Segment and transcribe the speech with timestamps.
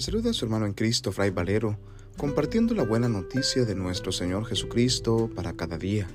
[0.00, 1.76] Saluda a su hermano en Cristo, Fray Valero,
[2.16, 6.06] compartiendo la buena noticia de nuestro Señor Jesucristo para cada día.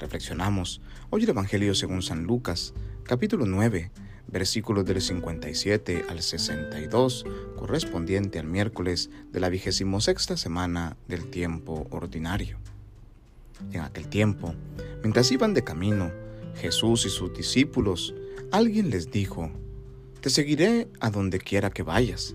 [0.00, 0.80] Reflexionamos
[1.10, 3.92] hoy el Evangelio según San Lucas, capítulo 9,
[4.26, 11.86] versículos del 57 al 62, correspondiente al miércoles de la vigésimo sexta semana del tiempo
[11.90, 12.58] ordinario.
[13.72, 14.52] En aquel tiempo,
[15.02, 16.10] mientras iban de camino,
[16.56, 18.16] Jesús y sus discípulos,
[18.50, 19.52] alguien les dijo,
[20.20, 22.34] Te seguiré a donde quiera que vayas.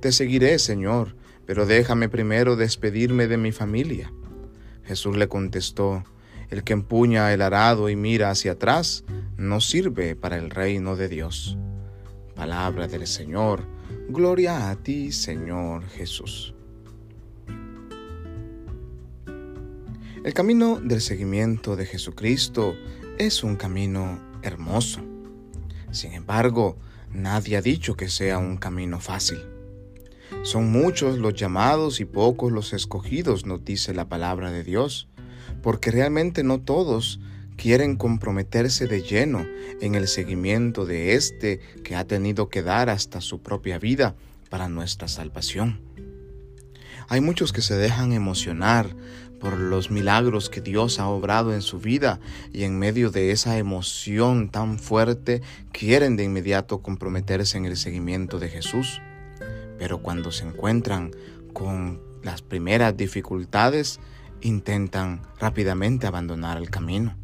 [0.00, 1.16] Te seguiré, Señor,
[1.46, 4.12] pero déjame primero despedirme de mi familia.
[4.84, 6.04] Jesús le contestó,
[6.50, 9.04] El que empuña el arado y mira hacia atrás,
[9.36, 11.56] no sirve para el reino de Dios.
[12.34, 13.64] Palabra del Señor,
[14.08, 16.54] gloria a ti, Señor Jesús.
[20.24, 22.74] El camino del seguimiento de Jesucristo
[23.16, 25.00] es un camino hermoso.
[25.92, 26.76] Sin embargo,
[27.12, 29.55] nadie ha dicho que sea un camino fácil.
[30.42, 35.08] Son muchos los llamados y pocos los escogidos, nos dice la palabra de Dios,
[35.62, 37.20] porque realmente no todos
[37.56, 39.46] quieren comprometerse de lleno
[39.80, 44.14] en el seguimiento de este que ha tenido que dar hasta su propia vida
[44.50, 45.80] para nuestra salvación.
[47.08, 48.94] Hay muchos que se dejan emocionar
[49.40, 52.20] por los milagros que Dios ha obrado en su vida
[52.52, 58.38] y en medio de esa emoción tan fuerte quieren de inmediato comprometerse en el seguimiento
[58.38, 59.00] de Jesús.
[59.78, 61.12] Pero cuando se encuentran
[61.52, 64.00] con las primeras dificultades,
[64.40, 67.16] intentan rápidamente abandonar el camino.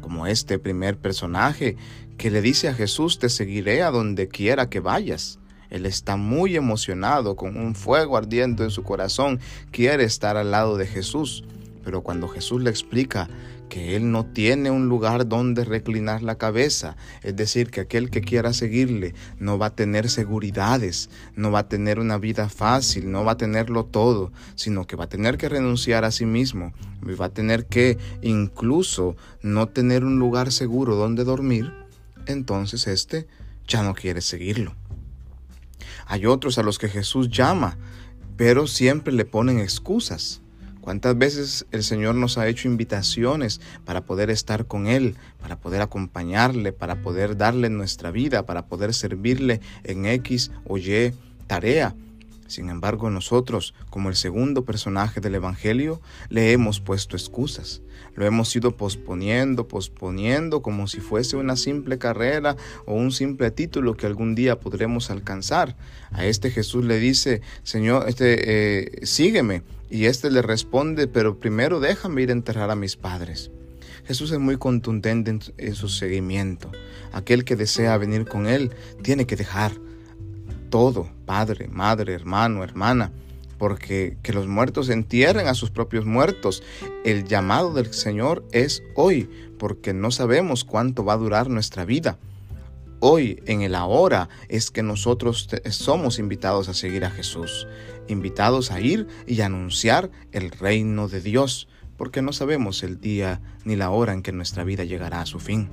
[0.00, 1.76] Como este primer personaje
[2.16, 5.38] que le dice a Jesús, te seguiré a donde quiera que vayas.
[5.70, 9.40] Él está muy emocionado, con un fuego ardiendo en su corazón,
[9.70, 11.44] quiere estar al lado de Jesús.
[11.84, 13.28] Pero cuando Jesús le explica
[13.70, 18.20] que Él no tiene un lugar donde reclinar la cabeza, es decir, que aquel que
[18.20, 23.24] quiera seguirle no va a tener seguridades, no va a tener una vida fácil, no
[23.24, 26.74] va a tenerlo todo, sino que va a tener que renunciar a sí mismo,
[27.18, 31.72] va a tener que incluso no tener un lugar seguro donde dormir,
[32.26, 33.26] entonces este
[33.66, 34.74] ya no quiere seguirlo.
[36.06, 37.78] Hay otros a los que Jesús llama,
[38.36, 40.42] pero siempre le ponen excusas.
[40.90, 45.82] ¿Cuántas veces el Señor nos ha hecho invitaciones para poder estar con Él, para poder
[45.82, 51.14] acompañarle, para poder darle nuestra vida, para poder servirle en X o Y
[51.46, 51.94] tarea?
[52.50, 56.00] Sin embargo, nosotros, como el segundo personaje del Evangelio,
[56.30, 57.80] le hemos puesto excusas.
[58.16, 62.56] Lo hemos ido posponiendo, posponiendo, como si fuese una simple carrera
[62.86, 65.76] o un simple título que algún día podremos alcanzar.
[66.10, 69.62] A este Jesús le dice, Señor, este, eh, sígueme.
[69.88, 73.52] Y este le responde, pero primero déjame ir a enterrar a mis padres.
[74.06, 76.72] Jesús es muy contundente en su seguimiento.
[77.12, 78.72] Aquel que desea venir con Él
[79.02, 79.70] tiene que dejar
[80.70, 83.12] todo, padre, madre, hermano, hermana,
[83.58, 86.62] porque que los muertos entierren a sus propios muertos.
[87.04, 92.18] El llamado del Señor es hoy, porque no sabemos cuánto va a durar nuestra vida.
[93.00, 97.66] Hoy, en el ahora, es que nosotros somos invitados a seguir a Jesús,
[98.08, 103.76] invitados a ir y anunciar el reino de Dios, porque no sabemos el día ni
[103.76, 105.70] la hora en que nuestra vida llegará a su fin.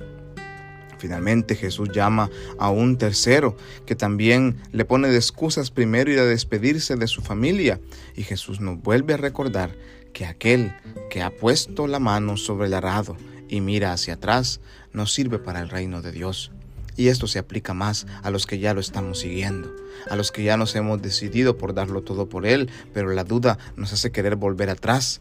[0.98, 6.24] Finalmente Jesús llama a un tercero que también le pone de excusas primero ir a
[6.24, 7.80] despedirse de su familia
[8.16, 9.74] y Jesús nos vuelve a recordar
[10.12, 10.74] que aquel
[11.10, 13.16] que ha puesto la mano sobre el arado
[13.48, 14.60] y mira hacia atrás
[14.92, 16.50] no sirve para el reino de Dios.
[16.96, 19.72] Y esto se aplica más a los que ya lo estamos siguiendo,
[20.10, 23.56] a los que ya nos hemos decidido por darlo todo por Él, pero la duda
[23.76, 25.20] nos hace querer volver atrás.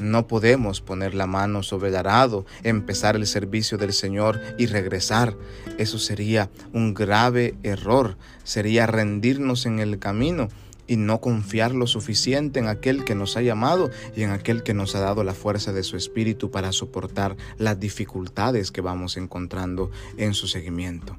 [0.00, 5.36] No podemos poner la mano sobre el arado, empezar el servicio del Señor y regresar.
[5.76, 10.48] Eso sería un grave error, sería rendirnos en el camino
[10.86, 14.72] y no confiar lo suficiente en aquel que nos ha llamado y en aquel que
[14.72, 19.90] nos ha dado la fuerza de su espíritu para soportar las dificultades que vamos encontrando
[20.16, 21.18] en su seguimiento.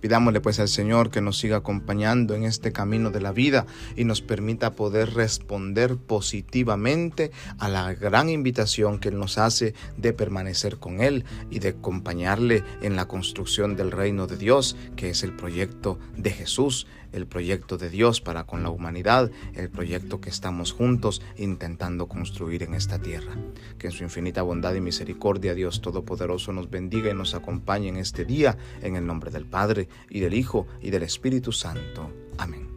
[0.00, 4.04] Pidámosle pues al Señor que nos siga acompañando en este camino de la vida y
[4.04, 10.78] nos permita poder responder positivamente a la gran invitación que Él nos hace de permanecer
[10.78, 15.34] con Él y de acompañarle en la construcción del reino de Dios, que es el
[15.34, 20.72] proyecto de Jesús el proyecto de Dios para con la humanidad, el proyecto que estamos
[20.72, 23.34] juntos intentando construir en esta tierra.
[23.78, 27.96] Que en su infinita bondad y misericordia Dios Todopoderoso nos bendiga y nos acompañe en
[27.96, 32.10] este día, en el nombre del Padre, y del Hijo, y del Espíritu Santo.
[32.38, 32.68] Amén.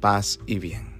[0.00, 0.91] Paz y bien.